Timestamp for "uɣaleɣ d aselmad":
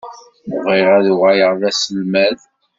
1.13-2.37